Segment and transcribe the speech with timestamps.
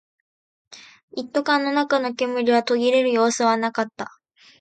[1.15, 4.17] 一斗缶の中の煙は途切れる様子はなかった